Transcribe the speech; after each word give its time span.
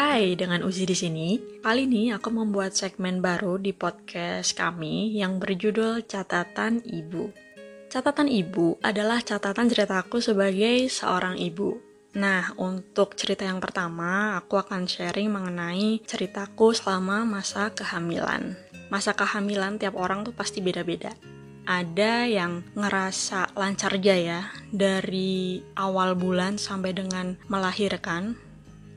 Hai, 0.00 0.32
dengan 0.32 0.64
Uzi 0.64 0.88
di 0.88 0.96
sini. 0.96 1.36
Kali 1.60 1.84
ini 1.84 2.08
aku 2.08 2.32
membuat 2.32 2.72
segmen 2.72 3.20
baru 3.20 3.60
di 3.60 3.76
podcast 3.76 4.56
kami 4.56 5.12
yang 5.12 5.36
berjudul 5.36 6.08
Catatan 6.08 6.80
Ibu. 6.80 7.28
Catatan 7.92 8.24
Ibu 8.24 8.80
adalah 8.80 9.20
catatan 9.20 9.68
ceritaku 9.68 10.24
sebagai 10.24 10.88
seorang 10.88 11.36
ibu. 11.36 11.76
Nah, 12.16 12.48
untuk 12.56 13.12
cerita 13.12 13.44
yang 13.44 13.60
pertama, 13.60 14.40
aku 14.40 14.56
akan 14.56 14.88
sharing 14.88 15.28
mengenai 15.28 16.00
ceritaku 16.08 16.72
selama 16.72 17.28
masa 17.28 17.68
kehamilan. 17.68 18.56
Masa 18.88 19.12
kehamilan 19.12 19.76
tiap 19.76 20.00
orang 20.00 20.24
tuh 20.24 20.32
pasti 20.32 20.64
beda-beda 20.64 21.12
ada 21.68 22.24
yang 22.24 22.64
ngerasa 22.72 23.52
lancar 23.52 24.00
jaya 24.00 24.48
dari 24.72 25.60
awal 25.76 26.16
bulan 26.16 26.56
sampai 26.56 26.96
dengan 26.96 27.36
melahirkan 27.52 28.34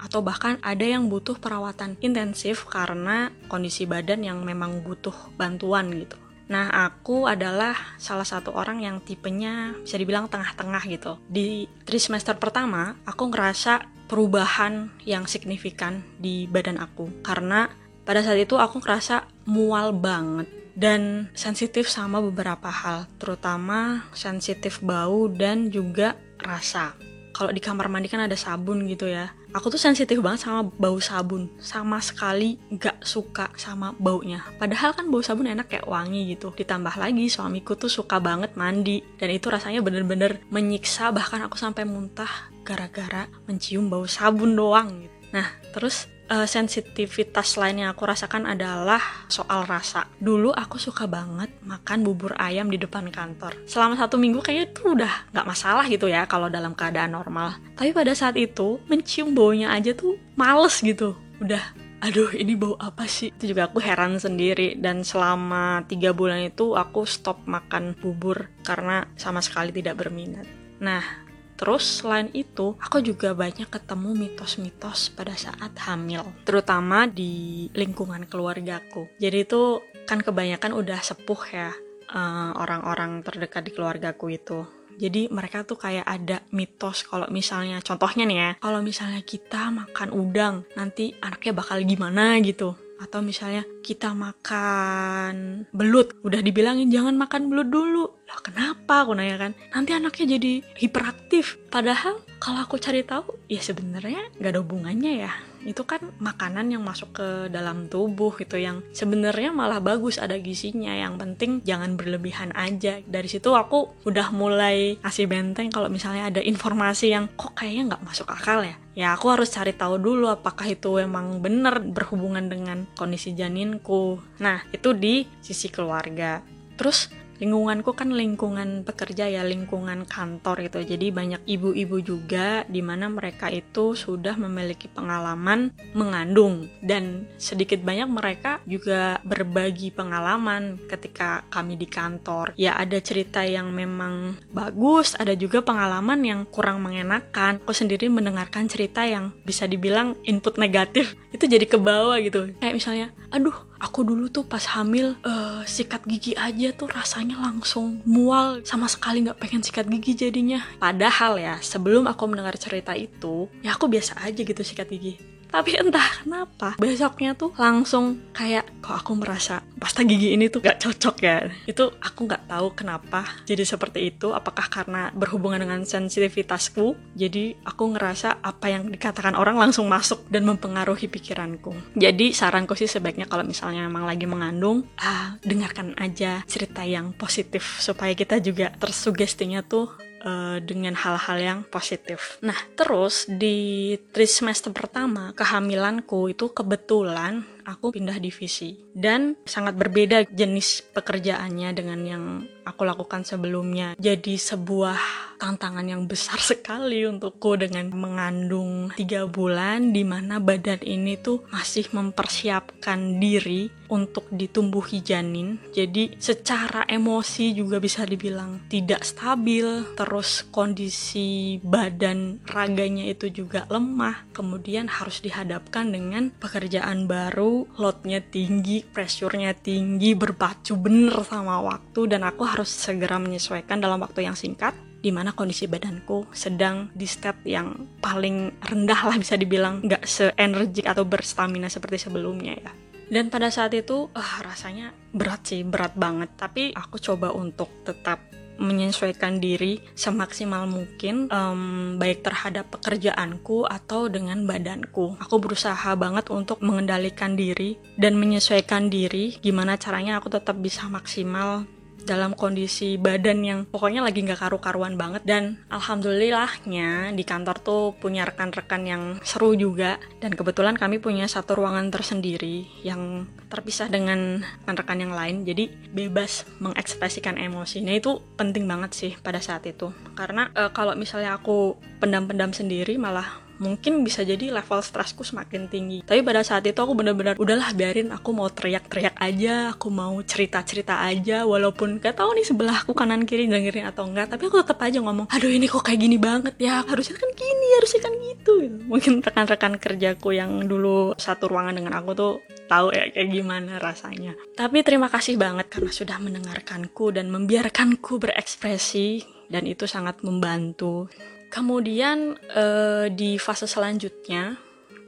atau 0.04 0.20
bahkan 0.20 0.60
ada 0.60 0.84
yang 0.84 1.08
butuh 1.08 1.40
perawatan 1.40 1.96
intensif 2.04 2.68
karena 2.68 3.32
kondisi 3.48 3.88
badan 3.88 4.28
yang 4.28 4.44
memang 4.44 4.84
butuh 4.84 5.16
bantuan 5.40 5.88
gitu. 5.96 6.20
Nah, 6.52 6.68
aku 6.70 7.24
adalah 7.26 7.96
salah 7.96 8.28
satu 8.28 8.52
orang 8.52 8.84
yang 8.84 9.00
tipenya 9.00 9.80
bisa 9.80 9.96
dibilang 9.96 10.28
tengah-tengah 10.28 10.84
gitu. 10.92 11.16
Di 11.32 11.72
trimester 11.88 12.36
pertama, 12.36 13.00
aku 13.08 13.32
ngerasa 13.32 13.88
perubahan 14.12 14.92
yang 15.08 15.24
signifikan 15.24 16.04
di 16.20 16.46
badan 16.52 16.78
aku 16.84 17.24
karena 17.24 17.72
pada 18.04 18.20
saat 18.20 18.44
itu 18.44 18.60
aku 18.60 18.84
ngerasa 18.84 19.32
mual 19.48 19.96
banget 19.96 20.52
dan 20.76 21.32
sensitif 21.38 21.88
sama 21.88 22.20
beberapa 22.20 22.68
hal, 22.68 23.08
terutama 23.22 24.04
sensitif 24.12 24.84
bau 24.84 25.32
dan 25.32 25.72
juga 25.72 26.20
rasa 26.42 26.98
kalau 27.34 27.50
di 27.50 27.58
kamar 27.58 27.90
mandi 27.90 28.06
kan 28.08 28.22
ada 28.22 28.38
sabun 28.38 28.86
gitu 28.86 29.10
ya. 29.10 29.34
Aku 29.58 29.74
tuh 29.74 29.82
sensitif 29.82 30.22
banget 30.22 30.46
sama 30.46 30.70
bau 30.78 31.02
sabun. 31.02 31.50
Sama 31.58 31.98
sekali 31.98 32.62
gak 32.78 33.02
suka 33.02 33.50
sama 33.58 33.98
baunya. 33.98 34.46
Padahal 34.62 34.94
kan 34.94 35.10
bau 35.10 35.26
sabun 35.26 35.50
enak 35.50 35.74
kayak 35.74 35.90
wangi 35.90 36.38
gitu. 36.38 36.54
Ditambah 36.54 36.94
lagi 36.94 37.26
suamiku 37.28 37.74
tuh 37.74 37.90
suka 37.90 38.22
banget 38.22 38.54
mandi. 38.54 39.02
Dan 39.18 39.34
itu 39.34 39.50
rasanya 39.50 39.82
bener-bener 39.82 40.46
menyiksa 40.54 41.10
bahkan 41.10 41.42
aku 41.42 41.58
sampai 41.58 41.90
muntah 41.90 42.54
gara-gara 42.62 43.26
mencium 43.50 43.90
bau 43.90 44.06
sabun 44.06 44.54
doang 44.54 45.10
gitu. 45.10 45.18
Nah 45.34 45.50
terus 45.74 46.06
uh, 46.30 46.48
sensitivitas 46.48 47.56
lain 47.60 47.84
yang 47.84 47.90
aku 47.92 48.08
rasakan 48.08 48.48
adalah 48.48 49.02
soal 49.28 49.68
rasa. 49.68 50.08
Dulu 50.22 50.54
aku 50.54 50.80
suka 50.80 51.10
banget 51.10 51.52
makan 51.66 52.06
bubur 52.06 52.38
ayam 52.40 52.70
di 52.70 52.80
depan 52.80 53.10
kantor. 53.10 53.58
Selama 53.68 54.00
satu 54.00 54.16
minggu 54.16 54.40
kayaknya 54.40 54.68
tuh 54.72 54.96
udah 54.96 55.14
nggak 55.34 55.48
masalah 55.48 55.86
gitu 55.90 56.08
ya 56.08 56.24
kalau 56.30 56.48
dalam 56.48 56.78
keadaan 56.78 57.16
normal. 57.16 57.58
Tapi 57.76 57.92
pada 57.92 58.14
saat 58.16 58.38
itu 58.40 58.80
mencium 58.88 59.36
baunya 59.36 59.74
aja 59.74 59.92
tuh 59.92 60.16
males 60.38 60.80
gitu. 60.80 61.18
Udah 61.42 61.64
aduh 62.04 62.36
ini 62.36 62.60
bau 62.60 62.76
apa 62.84 63.08
sih 63.08 63.32
itu 63.32 63.56
juga 63.56 63.72
aku 63.72 63.80
heran 63.80 64.20
sendiri 64.20 64.76
dan 64.76 65.08
selama 65.08 65.88
tiga 65.88 66.12
bulan 66.12 66.44
itu 66.44 66.76
aku 66.76 67.08
stop 67.08 67.48
makan 67.48 67.96
bubur 67.96 68.52
karena 68.68 69.08
sama 69.16 69.40
sekali 69.40 69.72
tidak 69.72 70.04
berminat 70.04 70.44
nah 70.84 71.23
Terus 71.64 72.04
selain 72.04 72.28
itu, 72.36 72.76
aku 72.76 73.00
juga 73.00 73.32
banyak 73.32 73.72
ketemu 73.72 74.12
mitos-mitos 74.20 75.16
pada 75.16 75.32
saat 75.32 75.72
hamil, 75.88 76.28
terutama 76.44 77.08
di 77.08 77.72
lingkungan 77.72 78.28
keluargaku. 78.28 79.08
Jadi 79.16 79.48
itu 79.48 79.80
kan 80.04 80.20
kebanyakan 80.20 80.76
udah 80.76 81.00
sepuh 81.00 81.42
ya 81.56 81.72
eh, 82.12 82.52
orang-orang 82.60 83.24
uh, 83.24 83.32
terdekat 83.32 83.64
di 83.64 83.72
keluargaku 83.72 84.36
itu. 84.36 84.68
Jadi 85.00 85.32
mereka 85.32 85.64
tuh 85.64 85.80
kayak 85.80 86.04
ada 86.04 86.44
mitos 86.52 87.08
kalau 87.08 87.32
misalnya 87.32 87.80
contohnya 87.80 88.28
nih 88.28 88.40
ya, 88.44 88.52
kalau 88.60 88.84
misalnya 88.84 89.24
kita 89.24 89.72
makan 89.72 90.12
udang 90.12 90.68
nanti 90.76 91.16
anaknya 91.24 91.56
bakal 91.56 91.80
gimana 91.80 92.44
gitu 92.44 92.76
atau 93.04 93.20
misalnya 93.20 93.68
kita 93.84 94.16
makan 94.16 95.66
belut 95.76 96.16
udah 96.24 96.40
dibilangin 96.40 96.88
jangan 96.88 97.20
makan 97.20 97.52
belut 97.52 97.68
dulu 97.68 98.06
lah 98.28 98.40
kenapa? 98.40 99.04
Aku 99.04 99.14
nanya 99.14 99.38
kan. 99.38 99.52
Nanti 99.76 99.92
anaknya 99.94 100.26
jadi 100.40 100.54
hiperaktif. 100.80 101.60
Padahal 101.68 102.24
kalau 102.40 102.64
aku 102.64 102.80
cari 102.80 103.04
tahu 103.04 103.36
ya 103.48 103.60
sebenarnya 103.60 104.34
nggak 104.40 104.52
ada 104.52 104.62
hubungannya 104.64 105.28
ya. 105.28 105.32
Itu 105.64 105.88
kan 105.88 106.12
makanan 106.20 106.76
yang 106.76 106.84
masuk 106.84 107.16
ke 107.16 107.28
dalam 107.48 107.88
tubuh 107.88 108.36
gitu 108.36 108.60
yang 108.60 108.84
sebenarnya 108.92 109.56
malah 109.56 109.80
bagus 109.80 110.20
ada 110.20 110.36
gizinya. 110.40 110.92
Yang 110.92 111.14
penting 111.20 111.52
jangan 111.64 111.96
berlebihan 111.96 112.52
aja. 112.56 113.00
Dari 113.04 113.30
situ 113.30 113.54
aku 113.54 114.04
udah 114.08 114.32
mulai 114.36 115.00
kasih 115.00 115.28
benteng 115.30 115.72
kalau 115.72 115.88
misalnya 115.88 116.32
ada 116.32 116.42
informasi 116.44 117.14
yang 117.14 117.32
kok 117.38 117.56
kayaknya 117.56 117.96
nggak 117.96 118.04
masuk 118.08 118.28
akal 118.28 118.64
ya. 118.64 118.76
Ya 118.94 119.08
aku 119.18 119.34
harus 119.34 119.50
cari 119.50 119.74
tahu 119.74 119.98
dulu 119.98 120.30
apakah 120.30 120.70
itu 120.70 121.02
emang 121.02 121.42
bener 121.42 121.82
berhubungan 121.82 122.46
dengan 122.46 122.86
kondisi 122.94 123.34
janinku. 123.34 124.22
Nah 124.42 124.62
itu 124.70 124.94
di 124.94 125.26
sisi 125.42 125.70
keluarga. 125.72 126.44
Terus 126.78 127.23
lingkunganku 127.40 127.96
kan 127.98 128.14
lingkungan 128.14 128.86
pekerja 128.86 129.30
ya 129.30 129.42
lingkungan 129.42 130.06
kantor 130.06 130.70
itu. 130.70 130.80
Jadi 130.84 131.10
banyak 131.10 131.42
ibu-ibu 131.48 131.98
juga 132.04 132.66
di 132.70 132.82
mana 132.86 133.10
mereka 133.10 133.50
itu 133.50 133.98
sudah 133.98 134.38
memiliki 134.38 134.90
pengalaman 134.92 135.74
mengandung. 135.98 136.70
Dan 136.84 137.26
sedikit 137.40 137.82
banyak 137.82 138.10
mereka 138.10 138.60
juga 138.68 139.18
berbagi 139.26 139.90
pengalaman 139.90 140.78
ketika 140.90 141.46
kami 141.50 141.80
di 141.80 141.88
kantor. 141.90 142.54
Ya 142.60 142.78
ada 142.78 143.00
cerita 143.00 143.42
yang 143.42 143.74
memang 143.74 144.38
bagus 144.54 145.16
ada 145.18 145.34
juga 145.34 145.64
pengalaman 145.64 146.22
yang 146.22 146.42
kurang 146.50 146.84
mengenakan. 146.84 147.62
Aku 147.64 147.74
sendiri 147.74 148.10
mendengarkan 148.10 148.68
cerita 148.70 149.06
yang 149.08 149.34
bisa 149.48 149.66
dibilang 149.66 150.18
input 150.28 150.60
negatif. 150.60 151.16
Itu 151.34 151.50
jadi 151.50 151.66
ke 151.66 151.78
bawah 151.80 152.20
gitu. 152.22 152.54
Kayak 152.62 152.76
misalnya 152.76 153.08
aduh 153.34 153.73
aku 153.84 154.08
dulu 154.08 154.32
tuh 154.32 154.48
pas 154.48 154.64
hamil 154.80 155.20
uh, 155.28 155.60
sikat 155.68 156.08
gigi 156.08 156.32
aja 156.40 156.72
tuh 156.72 156.88
rasanya 156.88 157.36
langsung 157.36 158.00
mual 158.08 158.64
sama 158.64 158.88
sekali 158.88 159.28
nggak 159.28 159.40
pengen 159.44 159.60
sikat 159.60 159.92
gigi 159.92 160.16
jadinya. 160.16 160.64
Padahal 160.80 161.36
ya 161.36 161.60
sebelum 161.60 162.08
aku 162.08 162.24
mendengar 162.32 162.56
cerita 162.56 162.96
itu 162.96 163.52
ya 163.60 163.76
aku 163.76 163.92
biasa 163.92 164.24
aja 164.24 164.40
gitu 164.40 164.64
sikat 164.64 164.88
gigi 164.88 165.33
tapi 165.54 165.78
entah 165.78 166.26
kenapa 166.26 166.74
besoknya 166.82 167.38
tuh 167.38 167.54
langsung 167.54 168.18
kayak 168.34 168.66
kok 168.82 169.06
aku 169.06 169.14
merasa 169.14 169.62
pasta 169.78 170.02
gigi 170.02 170.34
ini 170.34 170.50
tuh 170.50 170.66
gak 170.66 170.82
cocok 170.82 171.16
ya? 171.22 171.46
Itu 171.70 171.94
aku 172.02 172.26
nggak 172.26 172.50
tahu 172.50 172.68
kenapa 172.74 173.22
jadi 173.46 173.62
seperti 173.62 174.10
itu. 174.10 174.34
Apakah 174.34 174.66
karena 174.66 175.14
berhubungan 175.14 175.62
dengan 175.62 175.86
sensitivitasku? 175.86 176.98
Jadi 177.14 177.54
aku 177.62 177.94
ngerasa 177.94 178.42
apa 178.42 178.74
yang 178.74 178.90
dikatakan 178.90 179.38
orang 179.38 179.62
langsung 179.62 179.86
masuk 179.86 180.26
dan 180.34 180.50
mempengaruhi 180.50 181.06
pikiranku. 181.06 181.76
Jadi 181.94 182.34
saranku 182.34 182.74
sih 182.74 182.90
sebaiknya 182.90 183.30
kalau 183.30 183.46
misalnya 183.46 183.86
emang 183.86 184.10
lagi 184.10 184.26
mengandung 184.26 184.90
ah 184.98 185.38
dengarkan 185.46 185.94
aja 186.02 186.42
cerita 186.50 186.82
yang 186.82 187.14
positif 187.14 187.78
supaya 187.78 188.18
kita 188.18 188.42
juga 188.42 188.74
tersugestinya 188.80 189.62
tuh 189.62 189.94
uh, 190.24 190.58
dengan 190.64 190.96
hal-hal 190.98 191.38
yang 191.38 191.60
positif. 191.68 192.40
Nah, 192.42 192.58
terus 192.74 193.28
di 193.30 193.94
trimester 194.16 194.72
pertama 194.72 195.36
kehamilanku 195.36 196.32
itu 196.32 196.50
kebetulan 196.50 197.44
aku 197.64 197.96
pindah 197.96 198.20
divisi 198.20 198.76
dan 198.92 199.40
sangat 199.48 199.80
berbeda 199.80 200.28
jenis 200.28 200.84
pekerjaannya 200.92 201.70
dengan 201.72 202.00
yang 202.04 202.24
aku 202.68 202.84
lakukan 202.84 203.24
sebelumnya. 203.24 203.96
Jadi 204.00 204.36
sebuah 204.36 205.33
tantangan 205.44 205.84
yang 205.84 206.08
besar 206.08 206.40
sekali 206.56 207.04
untukku 207.04 207.60
dengan 207.60 207.92
mengandung 207.92 208.96
tiga 208.96 209.28
bulan 209.28 209.92
di 209.92 210.08
mana 210.08 210.40
badan 210.40 210.80
ini 210.80 211.20
tuh 211.20 211.44
masih 211.52 211.92
mempersiapkan 211.92 213.20
diri 213.20 213.68
untuk 213.92 214.26
ditumbuhi 214.34 215.06
janin. 215.06 215.62
Jadi 215.70 216.18
secara 216.18 216.88
emosi 216.90 217.54
juga 217.54 217.78
bisa 217.78 218.08
dibilang 218.08 218.66
tidak 218.66 219.06
stabil, 219.06 219.86
terus 219.94 220.42
kondisi 220.50 221.62
badan 221.62 222.42
raganya 222.50 223.06
itu 223.06 223.30
juga 223.30 223.70
lemah, 223.70 224.34
kemudian 224.34 224.90
harus 224.90 225.22
dihadapkan 225.22 225.94
dengan 225.94 226.34
pekerjaan 226.42 227.06
baru. 227.06 227.70
Loadnya 227.78 228.24
tinggi, 228.26 228.82
pressure-nya 228.82 229.54
tinggi, 229.54 230.18
berpacu 230.18 230.74
bener 230.74 231.22
sama 231.22 231.62
waktu. 231.62 232.10
Dan 232.10 232.26
aku 232.26 232.50
harus 232.50 232.74
segera 232.74 233.22
menyesuaikan 233.22 233.78
dalam 233.78 234.02
waktu 234.02 234.26
yang 234.26 234.34
singkat 234.34 234.74
di 235.04 235.12
mana 235.12 235.36
kondisi 235.36 235.68
badanku 235.68 236.32
sedang 236.32 236.88
di 236.96 237.04
step 237.04 237.44
yang 237.44 238.00
paling 238.00 238.64
rendah 238.64 239.12
lah 239.12 239.16
bisa 239.20 239.36
dibilang. 239.36 239.84
Nggak 239.84 240.08
seenergik 240.08 240.88
atau 240.88 241.04
berstamina 241.04 241.68
seperti 241.68 242.08
sebelumnya 242.08 242.56
ya. 242.56 242.72
Dan 243.12 243.28
pada 243.28 243.52
saat 243.52 243.76
itu 243.76 244.08
uh, 244.08 244.38
rasanya 244.40 244.96
berat 245.12 245.44
sih 245.44 245.68
berat 245.68 245.92
banget. 246.00 246.32
Tapi 246.40 246.72
aku 246.72 247.04
coba 247.04 247.36
untuk 247.36 247.84
tetap 247.84 248.24
menyesuaikan 248.58 249.42
diri 249.42 249.82
semaksimal 249.98 250.70
mungkin 250.70 251.28
um, 251.34 251.98
baik 251.98 252.22
terhadap 252.22 252.70
pekerjaanku 252.72 253.66
atau 253.66 254.08
dengan 254.08 254.46
badanku. 254.46 255.18
Aku 255.20 255.42
berusaha 255.42 255.94
banget 255.98 256.30
untuk 256.30 256.62
mengendalikan 256.62 257.34
diri 257.34 257.76
dan 257.98 258.16
menyesuaikan 258.16 258.88
diri 258.88 259.36
gimana 259.42 259.76
caranya 259.76 260.22
aku 260.22 260.32
tetap 260.32 260.58
bisa 260.62 260.86
maksimal 260.88 261.66
dalam 262.04 262.38
kondisi 262.38 262.96
badan 262.96 263.40
yang 263.44 263.60
pokoknya 263.68 264.04
lagi 264.04 264.24
nggak 264.24 264.40
karu-karuan 264.40 264.96
banget. 264.96 265.24
Dan 265.28 265.60
alhamdulillahnya 265.68 267.12
di 267.12 267.24
kantor 267.24 267.58
tuh 267.60 267.84
punya 268.00 268.24
rekan-rekan 268.24 268.84
yang 268.88 269.04
seru 269.24 269.56
juga. 269.56 270.00
Dan 270.24 270.36
kebetulan 270.38 270.80
kami 270.80 271.00
punya 271.04 271.28
satu 271.28 271.60
ruangan 271.60 271.92
tersendiri 271.92 272.68
yang 272.86 273.28
terpisah 273.52 273.92
dengan 273.92 274.44
rekan-rekan 274.64 275.00
yang 275.04 275.14
lain. 275.14 275.44
Jadi 275.44 275.70
bebas 275.92 276.48
mengekspresikan 276.64 277.36
emosinya 277.36 277.92
itu 277.92 278.24
penting 278.40 278.64
banget 278.66 278.92
sih 278.96 279.12
pada 279.20 279.44
saat 279.44 279.68
itu. 279.68 279.92
Karena 280.16 280.50
e, 280.54 280.72
kalau 280.72 280.96
misalnya 280.96 281.36
aku 281.36 281.76
pendam-pendam 282.00 282.52
sendiri 282.56 282.96
malah 282.96 283.43
mungkin 283.64 284.04
bisa 284.04 284.28
jadi 284.28 284.52
level 284.52 284.84
stresku 284.84 285.24
semakin 285.24 285.72
tinggi. 285.72 286.04
Tapi 286.04 286.20
pada 286.20 286.44
saat 286.44 286.68
itu 286.68 286.76
aku 286.76 286.92
benar-benar 286.92 287.40
udahlah 287.40 287.72
biarin 287.72 288.12
aku 288.12 288.36
mau 288.36 288.52
teriak-teriak 288.52 289.16
aja 289.16 289.72
aku 289.72 289.88
mau 289.88 290.20
cerita-cerita 290.20 291.00
aja 291.00 291.48
walaupun 291.48 292.04
gak 292.04 292.20
tahu 292.20 292.36
nih 292.36 292.44
sebelah 292.44 292.84
aku 292.84 292.92
kanan 292.92 293.24
kiri 293.24 293.48
dengerin 293.48 293.88
atau 293.88 294.04
enggak 294.04 294.36
tapi 294.36 294.52
aku 294.52 294.60
tetap 294.60 294.84
aja 294.84 295.00
ngomong 295.00 295.32
aduh 295.32 295.48
ini 295.48 295.72
kok 295.72 295.86
kayak 295.86 296.00
gini 296.04 296.18
banget 296.20 296.56
ya 296.60 296.84
harusnya 296.84 297.16
kan 297.16 297.30
gini 297.32 297.68
harusnya 297.80 298.02
kan 298.04 298.14
gitu. 298.20 298.54
Mungkin 298.92 299.14
rekan-rekan 299.24 299.74
kerjaku 299.80 300.36
yang 300.36 300.68
dulu 300.68 301.16
satu 301.16 301.48
ruangan 301.48 301.80
dengan 301.80 302.04
aku 302.04 302.12
tuh 302.12 302.34
tahu 302.68 302.92
ya 302.92 303.08
kayak 303.14 303.30
gimana 303.32 303.80
rasanya. 303.80 304.36
Tapi 304.58 304.84
terima 304.84 305.08
kasih 305.08 305.40
banget 305.40 305.72
karena 305.72 305.92
sudah 305.94 306.18
mendengarkanku 306.20 307.14
dan 307.14 307.30
membiarkanku 307.32 308.20
berekspresi 308.20 309.24
dan 309.54 309.70
itu 309.70 309.86
sangat 309.86 310.26
membantu 310.26 311.06
Kemudian 311.54 312.34
uh, 312.58 313.06
di 313.14 313.38
fase 313.38 313.70
selanjutnya, 313.70 314.58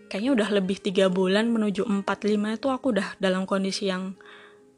kayaknya 0.05 0.31
udah 0.37 0.49
lebih 0.53 0.77
tiga 0.77 1.09
bulan 1.09 1.49
menuju 1.49 1.89
4-5 1.89 2.61
itu 2.61 2.67
aku 2.69 2.85
udah 2.93 3.17
dalam 3.17 3.49
kondisi 3.49 3.89
yang 3.89 4.13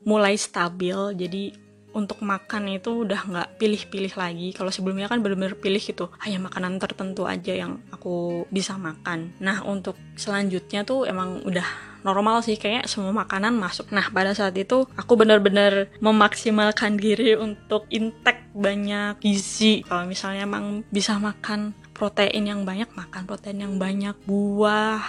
mulai 0.07 0.39
stabil. 0.39 0.95
Jadi 1.11 1.51
untuk 1.91 2.23
makan 2.23 2.71
itu 2.79 3.03
udah 3.03 3.19
nggak 3.27 3.49
pilih-pilih 3.59 4.13
lagi. 4.15 4.55
Kalau 4.55 4.71
sebelumnya 4.71 5.11
kan 5.11 5.19
bener-bener 5.19 5.59
pilih 5.59 5.83
gitu, 5.83 6.07
hanya 6.23 6.47
makanan 6.47 6.79
tertentu 6.79 7.27
aja 7.27 7.51
yang 7.51 7.83
aku 7.91 8.47
bisa 8.47 8.79
makan. 8.79 9.35
Nah 9.43 9.59
untuk 9.67 9.99
selanjutnya 10.15 10.87
tuh 10.87 11.03
emang 11.03 11.43
udah 11.43 11.96
normal 12.01 12.41
sih 12.45 12.57
kayak 12.59 12.89
semua 12.89 13.13
makanan 13.13 13.55
masuk. 13.57 13.89
Nah 13.93 14.09
pada 14.09 14.33
saat 14.33 14.53
itu 14.57 14.85
aku 14.97 15.13
benar-benar 15.17 15.89
memaksimalkan 16.01 16.97
diri 16.97 17.37
untuk 17.37 17.85
intake 17.89 18.49
banyak 18.53 19.21
gizi. 19.21 19.85
Kalau 19.85 20.05
misalnya 20.05 20.45
emang 20.45 20.85
bisa 20.89 21.17
makan 21.17 21.73
protein 21.93 22.49
yang 22.49 22.61
banyak, 22.61 22.89
makan 22.93 23.25
protein 23.25 23.65
yang 23.65 23.75
banyak, 23.81 24.13
buah, 24.29 25.01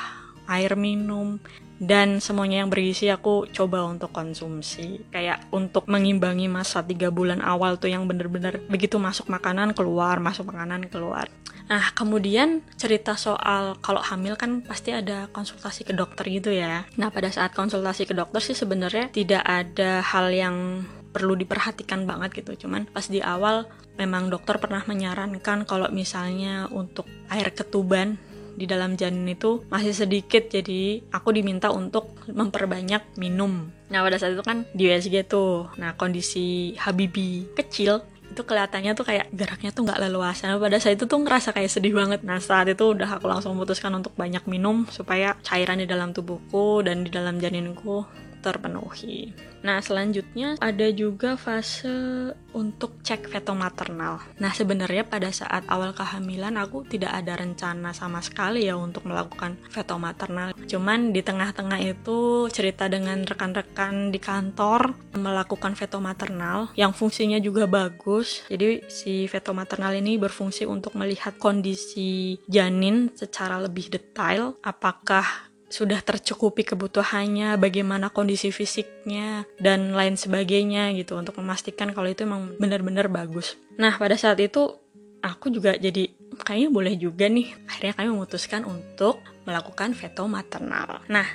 air 0.49 0.73
minum, 0.75 1.37
dan 1.79 2.19
semuanya 2.19 2.67
yang 2.67 2.71
bergizi 2.71 3.11
aku 3.11 3.47
coba 3.55 3.87
untuk 3.87 4.11
konsumsi 4.11 5.03
kayak 5.15 5.47
untuk 5.55 5.87
mengimbangi 5.87 6.51
masa 6.51 6.83
tiga 6.83 7.09
bulan 7.15 7.39
awal 7.43 7.79
tuh 7.79 7.91
yang 7.91 8.07
bener-bener 8.11 8.59
begitu 8.67 8.99
masuk 8.99 9.31
makanan 9.31 9.73
keluar 9.73 10.19
masuk 10.19 10.51
makanan 10.51 10.91
keluar 10.91 11.31
Nah, 11.69 11.93
kemudian 11.93 12.65
cerita 12.81 13.13
soal 13.13 13.77
kalau 13.85 14.01
hamil 14.01 14.41
kan 14.41 14.65
pasti 14.65 14.89
ada 14.89 15.29
konsultasi 15.29 15.85
ke 15.85 15.93
dokter 15.93 16.25
gitu 16.33 16.49
ya. 16.49 16.89
Nah, 16.97 17.13
pada 17.13 17.29
saat 17.29 17.53
konsultasi 17.53 18.09
ke 18.09 18.17
dokter 18.17 18.41
sih 18.41 18.57
sebenarnya 18.57 19.13
tidak 19.13 19.45
ada 19.45 20.01
hal 20.01 20.33
yang 20.33 20.89
perlu 21.13 21.37
diperhatikan 21.37 22.09
banget 22.09 22.41
gitu. 22.41 22.65
Cuman 22.65 22.89
pas 22.89 23.05
di 23.05 23.21
awal 23.21 23.69
memang 24.01 24.33
dokter 24.33 24.57
pernah 24.57 24.81
menyarankan 24.89 25.69
kalau 25.69 25.93
misalnya 25.93 26.73
untuk 26.73 27.05
air 27.29 27.53
ketuban 27.53 28.17
di 28.59 28.67
dalam 28.67 28.99
janin 28.99 29.31
itu 29.31 29.63
masih 29.71 29.95
sedikit 29.95 30.51
jadi 30.51 31.07
aku 31.15 31.31
diminta 31.31 31.71
untuk 31.71 32.11
memperbanyak 32.27 33.15
minum. 33.15 33.71
Nah 33.89 34.03
pada 34.03 34.19
saat 34.19 34.35
itu 34.35 34.43
kan 34.43 34.67
di 34.75 34.91
USG 34.91 35.31
tuh, 35.31 35.71
nah 35.79 35.95
kondisi 35.95 36.75
Habibi 36.75 37.55
kecil 37.55 38.03
itu 38.29 38.43
kelihatannya 38.45 38.93
tuh 38.93 39.07
kayak 39.09 39.33
geraknya 39.33 39.71
tuh 39.73 39.89
nggak 39.89 40.01
leluasa. 40.05 40.53
Nah, 40.53 40.61
pada 40.61 40.77
saat 40.77 41.01
itu 41.01 41.09
tuh 41.09 41.19
ngerasa 41.25 41.57
kayak 41.57 41.71
sedih 41.73 41.97
banget. 41.97 42.21
Nah 42.23 42.37
saat 42.39 42.69
itu 42.69 42.93
udah 42.93 43.09
aku 43.17 43.25
langsung 43.25 43.57
memutuskan 43.57 43.91
untuk 43.97 44.13
banyak 44.15 44.45
minum 44.45 44.85
supaya 44.93 45.33
cairan 45.41 45.81
di 45.81 45.89
dalam 45.89 46.13
tubuhku 46.13 46.85
dan 46.85 47.03
di 47.03 47.11
dalam 47.11 47.41
janinku 47.41 48.05
terpenuhi. 48.49 49.37
Nah, 49.61 49.83
selanjutnya 49.83 50.57
ada 50.63 50.89
juga 50.95 51.35
fase 51.35 52.33
untuk 52.55 53.03
cek 53.03 53.29
feto 53.29 53.53
maternal. 53.53 54.23
Nah, 54.39 54.55
sebenarnya 54.55 55.05
pada 55.05 55.29
saat 55.35 55.67
awal 55.67 55.93
kehamilan 55.93 56.55
aku 56.57 56.87
tidak 56.87 57.13
ada 57.13 57.37
rencana 57.37 57.91
sama 57.93 58.23
sekali 58.23 58.71
ya 58.71 58.79
untuk 58.79 59.05
melakukan 59.05 59.59
feto 59.69 59.99
maternal. 59.99 60.55
Cuman 60.65 61.11
di 61.11 61.21
tengah-tengah 61.21 61.81
itu 61.83 62.49
cerita 62.49 62.87
dengan 62.87 63.27
rekan-rekan 63.27 64.15
di 64.15 64.19
kantor 64.23 64.95
melakukan 65.19 65.75
feto 65.75 65.99
maternal 65.99 66.71
yang 66.79 66.95
fungsinya 66.95 67.43
juga 67.43 67.67
bagus. 67.67 68.47
Jadi 68.47 68.87
si 68.87 69.27
feto 69.27 69.51
maternal 69.53 69.93
ini 69.99 70.17
berfungsi 70.17 70.65
untuk 70.65 70.95
melihat 70.95 71.35
kondisi 71.37 72.39
janin 72.47 73.11
secara 73.13 73.59
lebih 73.59 73.91
detail 73.91 74.55
apakah 74.63 75.48
sudah 75.69 76.01
tercukupi 76.01 76.65
kebutuhannya, 76.65 77.61
bagaimana 77.61 78.09
kondisi 78.09 78.49
fisiknya, 78.49 79.45
dan 79.61 79.93
lain 79.93 80.17
sebagainya 80.17 80.97
gitu 80.97 81.17
untuk 81.17 81.37
memastikan 81.39 81.93
kalau 81.93 82.09
itu 82.09 82.25
emang 82.25 82.57
benar-benar 82.57 83.13
bagus. 83.13 83.55
Nah, 83.77 83.95
pada 84.01 84.17
saat 84.17 84.41
itu 84.41 84.75
aku 85.21 85.53
juga 85.53 85.77
jadi 85.77 86.09
kayaknya 86.41 86.71
boleh 86.73 86.95
juga 86.97 87.29
nih. 87.29 87.53
Akhirnya 87.69 87.95
kami 87.95 88.09
memutuskan 88.17 88.65
untuk 88.65 89.21
melakukan 89.45 89.93
veto 89.93 90.25
maternal. 90.25 91.05
Nah, 91.09 91.29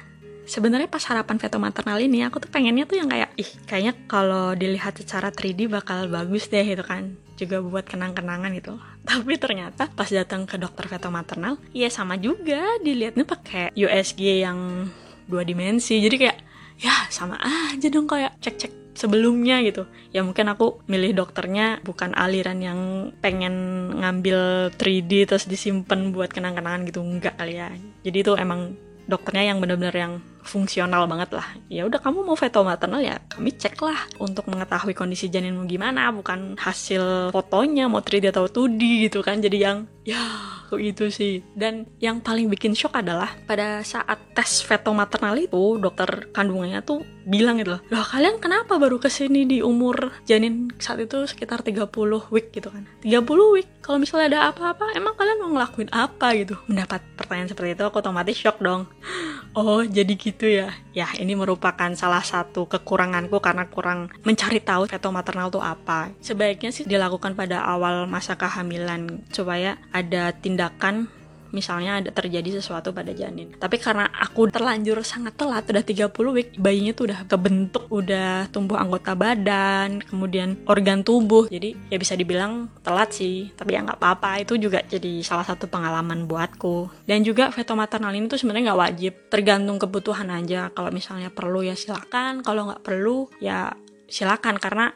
sebenarnya 0.44 0.92
pas 0.92 1.04
harapan 1.08 1.40
veto 1.40 1.58
maternal 1.60 1.98
ini 2.04 2.28
aku 2.28 2.44
tuh 2.44 2.52
pengennya 2.52 2.84
tuh 2.84 3.00
yang 3.00 3.08
kayak 3.08 3.32
ih 3.40 3.48
kayaknya 3.64 3.94
kalau 4.12 4.52
dilihat 4.54 5.00
secara 5.00 5.32
3D 5.32 5.72
bakal 5.72 6.12
bagus 6.12 6.52
deh 6.52 6.64
gitu 6.68 6.84
kan 6.84 7.16
juga 7.40 7.64
buat 7.64 7.88
kenang-kenangan 7.88 8.52
gitu 8.60 8.76
tapi 9.04 9.36
ternyata 9.36 9.92
pas 9.92 10.08
datang 10.08 10.48
ke 10.48 10.56
dokter 10.56 10.88
veto 10.88 11.12
maternal 11.12 11.60
ya 11.76 11.92
sama 11.92 12.16
juga 12.16 12.80
dilihatnya 12.80 13.28
pakai 13.28 13.76
USG 13.76 14.44
yang 14.44 14.88
dua 15.28 15.44
dimensi. 15.44 16.00
Jadi 16.00 16.16
kayak 16.16 16.38
ya 16.80 16.94
sama 17.12 17.38
aja 17.40 17.88
dong 17.92 18.08
kayak 18.08 18.40
cek-cek 18.40 18.96
sebelumnya 18.96 19.60
gitu. 19.66 19.90
Ya 20.14 20.22
mungkin 20.22 20.48
aku 20.50 20.86
milih 20.88 21.18
dokternya 21.18 21.82
bukan 21.84 22.14
aliran 22.16 22.60
yang 22.62 22.80
pengen 23.20 23.90
ngambil 24.00 24.72
3D 24.76 25.28
terus 25.28 25.46
disimpan 25.50 26.14
buat 26.16 26.32
kenang-kenangan 26.32 26.88
gitu. 26.88 27.02
Enggak 27.02 27.36
kali 27.38 27.60
ya. 27.60 27.74
Jadi 28.06 28.18
itu 28.24 28.34
emang 28.40 28.78
dokternya 29.10 29.54
yang 29.54 29.60
benar-benar 29.60 29.96
yang 29.96 30.14
fungsional 30.44 31.08
banget 31.08 31.36
lah. 31.36 31.48
Ya 31.72 31.88
udah 31.88 32.00
kamu 32.00 32.24
mau 32.24 32.38
veto 32.38 32.62
maternal 32.62 33.02
ya 33.02 33.20
kami 33.32 33.56
cek 33.56 33.80
lah 33.82 34.00
untuk 34.20 34.48
mengetahui 34.52 34.94
kondisi 34.94 35.32
janinmu 35.32 35.66
gimana, 35.66 36.12
bukan 36.14 36.60
hasil 36.60 37.34
fotonya 37.34 37.90
mau 37.90 38.04
3D 38.04 38.30
atau 38.30 38.46
2D 38.48 39.10
gitu 39.10 39.24
kan. 39.24 39.40
Jadi 39.40 39.58
yang 39.58 39.88
ya 40.04 40.20
itu 40.78 41.10
sih. 41.10 41.42
Dan 41.54 41.86
yang 42.02 42.20
paling 42.22 42.50
bikin 42.50 42.74
shock 42.74 42.98
adalah 42.98 43.30
pada 43.46 43.82
saat 43.86 44.20
tes 44.34 44.62
veto 44.66 44.94
maternal 44.94 45.38
itu 45.38 45.78
dokter 45.78 46.30
kandungannya 46.34 46.82
tuh 46.82 47.02
bilang 47.24 47.56
gitu 47.56 47.80
loh, 47.80 47.82
loh 47.88 48.04
kalian 48.04 48.36
kenapa 48.44 48.76
baru 48.76 49.00
ke 49.00 49.08
sini 49.08 49.48
di 49.48 49.64
umur 49.64 50.12
janin 50.28 50.68
saat 50.76 51.00
itu 51.00 51.24
sekitar 51.24 51.64
30 51.64 51.88
week 52.36 52.52
gitu 52.52 52.68
kan. 52.68 52.84
30 53.00 53.24
week, 53.56 53.68
kalau 53.80 53.96
misalnya 53.96 54.28
ada 54.36 54.40
apa-apa 54.52 54.92
emang 54.92 55.16
kalian 55.16 55.40
mau 55.40 55.52
ngelakuin 55.56 55.88
apa 55.96 56.36
gitu. 56.36 56.60
Mendapat 56.68 57.00
pertanyaan 57.16 57.48
seperti 57.48 57.80
itu 57.80 57.84
aku 57.88 58.04
otomatis 58.04 58.36
shock 58.36 58.60
dong. 58.60 58.92
Oh 59.54 59.86
jadi 59.86 60.14
gitu 60.18 60.50
ya. 60.50 60.74
Ya, 60.98 61.10
ini 61.22 61.38
merupakan 61.38 61.90
salah 61.94 62.26
satu 62.26 62.66
kekuranganku 62.66 63.38
karena 63.38 63.70
kurang 63.70 64.10
mencari 64.26 64.58
tahu 64.58 64.90
feto 64.90 65.14
maternal 65.14 65.54
itu 65.54 65.62
apa. 65.62 66.10
Sebaiknya 66.26 66.74
sih 66.74 66.90
dilakukan 66.90 67.38
pada 67.38 67.62
awal 67.62 68.10
masa 68.10 68.34
kehamilan 68.34 69.22
supaya 69.30 69.78
ada 69.94 70.34
tindakan 70.34 71.06
misalnya 71.54 72.02
ada 72.02 72.10
terjadi 72.10 72.60
sesuatu 72.60 72.92
pada 72.92 73.14
janin. 73.14 73.54
Tapi 73.56 73.78
karena 73.78 74.10
aku 74.10 74.50
terlanjur 74.50 75.00
sangat 75.06 75.38
telat, 75.38 75.70
udah 75.70 75.86
30 75.86 76.10
week, 76.34 76.50
bayinya 76.58 76.92
tuh 76.98 77.14
udah 77.14 77.20
kebentuk, 77.30 77.86
udah 77.94 78.50
tumbuh 78.50 78.82
anggota 78.82 79.14
badan, 79.14 80.02
kemudian 80.02 80.58
organ 80.66 81.06
tubuh. 81.06 81.48
Jadi 81.48 81.78
ya 81.94 81.98
bisa 82.02 82.18
dibilang 82.18 82.68
telat 82.82 83.14
sih, 83.14 83.54
tapi 83.54 83.78
ya 83.78 83.86
nggak 83.86 84.02
apa-apa. 84.02 84.42
Itu 84.42 84.58
juga 84.58 84.82
jadi 84.82 85.22
salah 85.22 85.46
satu 85.46 85.70
pengalaman 85.70 86.26
buatku. 86.26 87.06
Dan 87.06 87.22
juga 87.22 87.54
feto 87.54 87.78
maternal 87.78 88.12
ini 88.18 88.26
tuh 88.26 88.42
sebenarnya 88.42 88.74
nggak 88.74 88.82
wajib, 88.82 89.14
tergantung 89.30 89.78
kebutuhan 89.78 90.28
aja. 90.34 90.74
Kalau 90.74 90.90
misalnya 90.90 91.30
perlu 91.30 91.62
ya 91.62 91.78
silakan, 91.78 92.42
kalau 92.42 92.74
nggak 92.74 92.82
perlu 92.82 93.30
ya 93.38 93.72
silakan 94.10 94.62
karena 94.62 94.94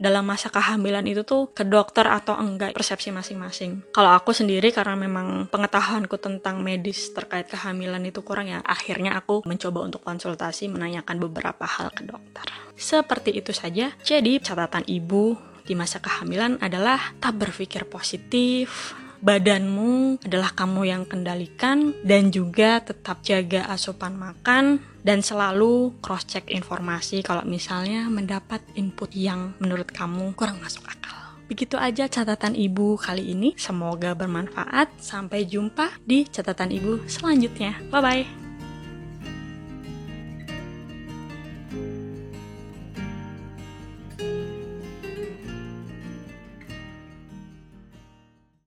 dalam 0.00 0.24
masa 0.24 0.48
kehamilan 0.48 1.04
itu 1.04 1.28
tuh 1.28 1.52
ke 1.52 1.60
dokter 1.68 2.08
atau 2.08 2.32
enggak 2.40 2.72
persepsi 2.72 3.12
masing-masing. 3.12 3.84
Kalau 3.92 4.16
aku 4.16 4.32
sendiri 4.32 4.72
karena 4.72 4.96
memang 4.96 5.52
pengetahuanku 5.52 6.16
tentang 6.16 6.64
medis 6.64 7.12
terkait 7.12 7.44
kehamilan 7.52 8.00
itu 8.08 8.24
kurang 8.24 8.48
ya, 8.48 8.64
akhirnya 8.64 9.20
aku 9.20 9.44
mencoba 9.44 9.84
untuk 9.84 10.00
konsultasi 10.00 10.72
menanyakan 10.72 11.20
beberapa 11.20 11.68
hal 11.68 11.92
ke 11.92 12.08
dokter. 12.08 12.48
Seperti 12.80 13.36
itu 13.36 13.52
saja. 13.52 13.92
Jadi 14.00 14.40
catatan 14.40 14.88
ibu 14.88 15.36
di 15.68 15.76
masa 15.76 16.00
kehamilan 16.00 16.56
adalah 16.64 17.12
tak 17.20 17.36
berpikir 17.36 17.84
positif, 17.84 18.96
badanmu 19.20 20.20
adalah 20.24 20.52
kamu 20.52 20.82
yang 20.88 21.02
kendalikan 21.06 21.92
dan 22.04 22.32
juga 22.32 22.80
tetap 22.80 23.20
jaga 23.24 23.68
asupan 23.68 24.16
makan 24.16 24.80
dan 25.00 25.24
selalu 25.24 25.96
cross 26.04 26.28
check 26.28 26.48
informasi 26.52 27.24
kalau 27.24 27.44
misalnya 27.44 28.08
mendapat 28.08 28.60
input 28.76 29.12
yang 29.16 29.56
menurut 29.60 29.88
kamu 29.88 30.36
kurang 30.36 30.60
masuk 30.60 30.84
akal. 30.88 31.16
Begitu 31.50 31.74
aja 31.74 32.06
catatan 32.06 32.54
ibu 32.54 32.94
kali 32.94 33.34
ini. 33.34 33.58
Semoga 33.58 34.14
bermanfaat. 34.14 35.02
Sampai 35.02 35.50
jumpa 35.50 35.98
di 36.06 36.22
catatan 36.30 36.70
ibu 36.70 37.02
selanjutnya. 37.10 37.74
Bye 37.90 38.02
bye. 38.02 38.39